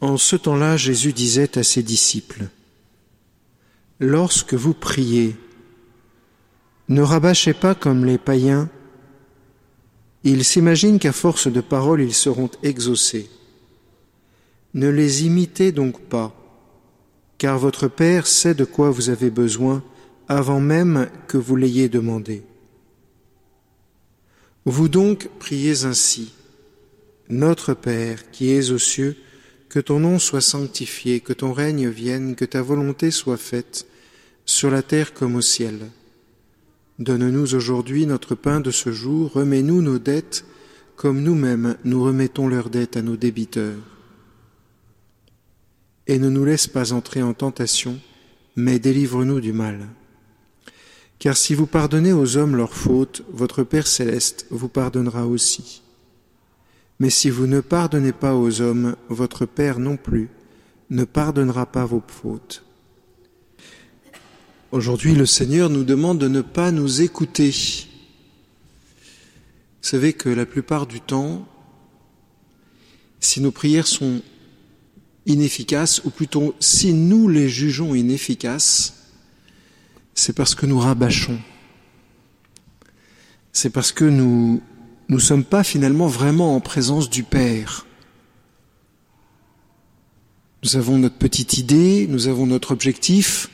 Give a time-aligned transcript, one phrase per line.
[0.00, 2.48] En ce temps-là, Jésus disait à ses disciples,
[3.98, 5.36] Lorsque vous priez,
[6.88, 8.68] ne rabâchez pas comme les païens.
[10.24, 13.30] Ils s'imaginent qu'à force de paroles ils seront exaucés.
[14.74, 16.34] Ne les imitez donc pas,
[17.38, 19.84] car votre Père sait de quoi vous avez besoin
[20.28, 22.42] avant même que vous l'ayez demandé.
[24.64, 26.32] Vous donc priez ainsi.
[27.28, 29.16] Notre Père qui es aux cieux,
[29.70, 33.86] que ton nom soit sanctifié, que ton règne vienne, que ta volonté soit faite,
[34.44, 35.78] sur la terre comme au ciel.
[36.98, 40.44] Donne-nous aujourd'hui notre pain de ce jour, remets-nous nos dettes,
[40.96, 43.78] comme nous-mêmes nous remettons leurs dettes à nos débiteurs.
[46.08, 47.98] Et ne nous laisse pas entrer en tentation,
[48.56, 49.86] mais délivre-nous du mal.
[51.20, 55.82] Car si vous pardonnez aux hommes leurs fautes, votre Père céleste vous pardonnera aussi.
[57.00, 60.28] Mais si vous ne pardonnez pas aux hommes, votre Père non plus
[60.90, 62.62] ne pardonnera pas vos fautes.
[64.70, 67.50] Aujourd'hui, le Seigneur nous demande de ne pas nous écouter.
[69.82, 71.48] Vous savez que la plupart du temps,
[73.18, 74.20] si nos prières sont
[75.24, 79.06] inefficaces, ou plutôt si nous les jugeons inefficaces,
[80.14, 81.40] c'est parce que nous rabâchons.
[83.52, 84.62] C'est parce que nous
[85.10, 87.84] nous ne sommes pas finalement vraiment en présence du Père.
[90.62, 93.50] Nous avons notre petite idée, nous avons notre objectif,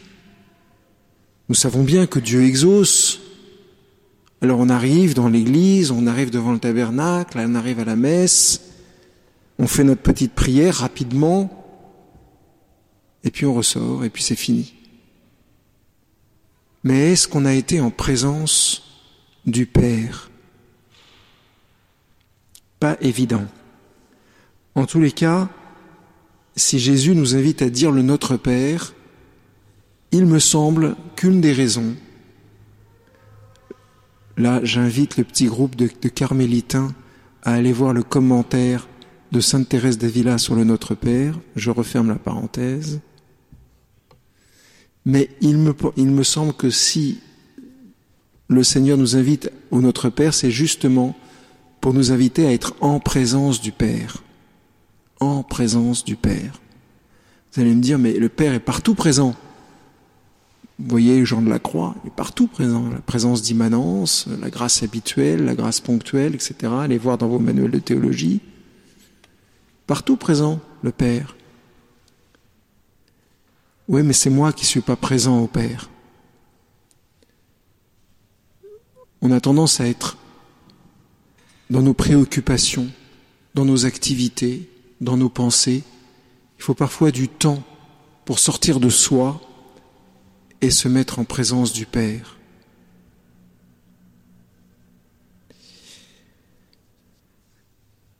[1.49, 3.21] nous savons bien que Dieu exauce.
[4.43, 8.61] Alors on arrive dans l'église, on arrive devant le tabernacle, on arrive à la messe,
[9.59, 11.49] on fait notre petite prière rapidement,
[13.25, 14.75] et puis on ressort, et puis c'est fini.
[16.85, 18.83] Mais est-ce qu'on a été en présence
[19.47, 20.31] du Père?
[22.81, 23.45] Pas évident.
[24.75, 25.49] En tous les cas,
[26.57, 28.95] si Jésus nous invite à dire le Notre Père,
[30.13, 31.95] il me semble qu'une des raisons,
[34.37, 36.95] là j'invite le petit groupe de, carmélitains
[37.43, 38.89] à aller voir le commentaire
[39.33, 43.01] de Sainte Thérèse d'Avila sur le Notre Père, je referme la parenthèse,
[45.05, 47.21] mais il me, il me semble que si
[48.49, 51.17] le Seigneur nous invite au Notre Père, c'est justement
[51.87, 54.25] pour nous inviter à être en présence du Père.
[55.21, 56.61] En présence du Père.
[57.53, 59.37] Vous allez me dire, mais le Père est partout présent.
[60.81, 62.91] Vous voyez Jean de la Croix, il est partout présent.
[62.91, 66.73] La présence d'immanence, la grâce habituelle, la grâce ponctuelle, etc.
[66.81, 68.41] Allez voir dans vos manuels de théologie.
[69.87, 71.37] Partout présent, le Père.
[73.87, 75.89] Oui, mais c'est moi qui ne suis pas présent au Père.
[79.23, 80.16] On a tendance à être
[81.71, 82.91] dans nos préoccupations,
[83.55, 84.69] dans nos activités,
[85.01, 85.83] dans nos pensées.
[86.59, 87.63] Il faut parfois du temps
[88.25, 89.41] pour sortir de soi
[90.61, 92.37] et se mettre en présence du Père.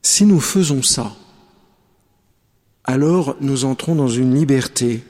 [0.03, 1.15] Si nous faisons ça,
[2.85, 5.03] alors nous entrons dans une liberté.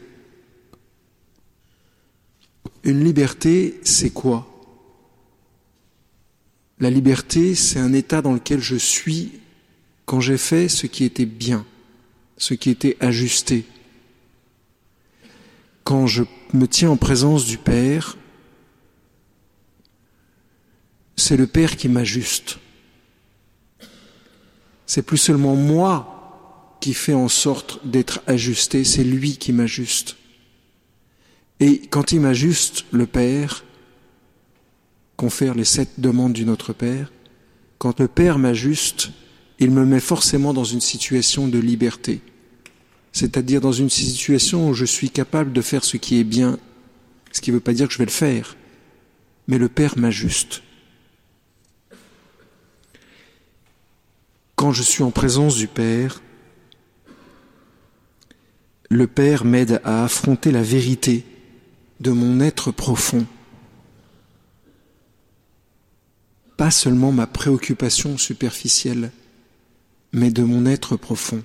[2.83, 4.56] Une liberté, c'est quoi?
[6.79, 9.33] La liberté, c'est un état dans lequel je suis
[10.05, 11.67] quand j'ai fait ce qui était bien,
[12.37, 13.65] ce qui était ajusté.
[15.85, 18.17] Quand je me tiens en présence du Père,
[21.17, 22.59] c'est le Père qui m'ajuste.
[24.87, 30.17] C'est plus seulement moi qui fais en sorte d'être ajusté, c'est lui qui m'ajuste.
[31.59, 33.65] Et quand il m'ajuste, le Père,
[35.17, 37.11] confère les sept demandes du Notre Père,
[37.79, 39.11] quand le Père m'ajuste,
[39.59, 42.21] il me met forcément dans une situation de liberté,
[43.13, 46.59] c'est-à-dire dans une situation où je suis capable de faire ce qui est bien,
[47.33, 48.57] ce qui ne veut pas dire que je vais le faire,
[49.49, 50.63] mais le Père m'ajuste.
[54.55, 56.23] Quand je suis en présence du Père,
[58.89, 61.25] le Père m'aide à affronter la vérité
[62.01, 63.27] de mon être profond
[66.71, 69.13] seulement ma préoccupation superficielle,
[70.13, 71.43] mais de mon être profond.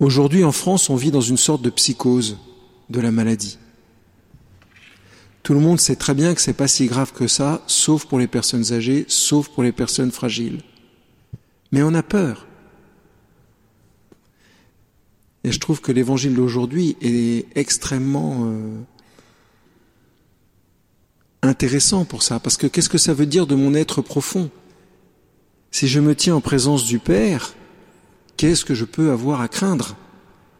[0.00, 2.38] Aujourd'hui, en France, on vit dans une sorte de psychose
[2.90, 3.58] de la maladie.
[5.42, 8.18] Tout le monde sait très bien que c'est pas si grave que ça, sauf pour
[8.18, 10.62] les personnes âgées, sauf pour les personnes fragiles.
[11.72, 12.46] Mais on a peur.
[15.44, 18.80] Et je trouve que l'évangile d'aujourd'hui est extrêmement euh,
[21.52, 24.50] intéressant pour ça, parce que qu'est-ce que ça veut dire de mon être profond?
[25.70, 27.54] Si je me tiens en présence du Père,
[28.38, 29.94] qu'est-ce que je peux avoir à craindre?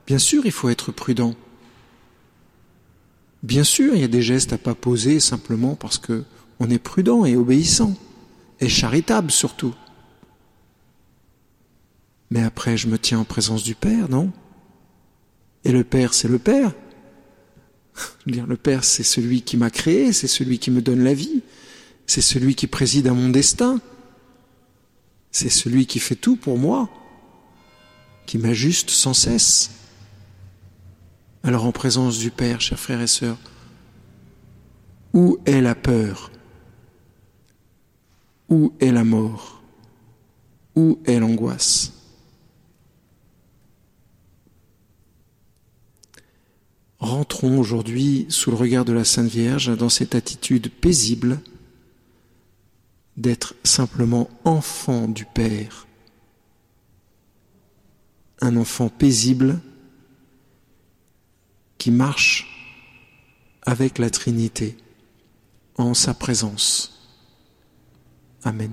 [0.06, 1.34] Bien sûr, il faut être prudent.
[3.42, 6.24] Bien sûr, il y a des gestes à pas poser simplement parce que
[6.60, 7.94] on est prudent et obéissant
[8.60, 9.74] et charitable surtout.
[12.30, 14.30] Mais après, je me tiens en présence du Père, non?
[15.64, 16.72] Et le Père, c'est le Père.
[18.26, 21.42] Le Père, c'est celui qui m'a créé, c'est celui qui me donne la vie,
[22.06, 23.80] c'est celui qui préside à mon destin,
[25.30, 26.90] c'est celui qui fait tout pour moi,
[28.26, 29.70] qui m'ajuste sans cesse.
[31.42, 33.38] Alors en présence du Père, chers frères et sœurs,
[35.12, 36.30] où est la peur?
[38.48, 39.62] Où est la mort?
[40.76, 41.92] Où est l'angoisse?
[47.02, 51.40] Rentrons aujourd'hui sous le regard de la Sainte Vierge dans cette attitude paisible
[53.16, 55.88] d'être simplement enfant du Père,
[58.40, 59.60] un enfant paisible
[61.76, 62.46] qui marche
[63.62, 64.76] avec la Trinité
[65.78, 67.10] en sa présence.
[68.44, 68.70] Amen.